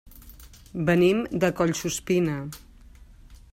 Venim 0.87 1.19
de 1.45 1.51
Collsuspina. 1.61 2.41